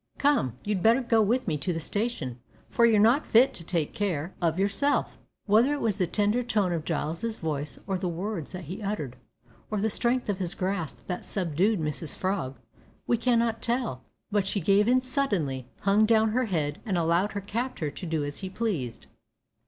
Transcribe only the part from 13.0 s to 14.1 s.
we cannot tell,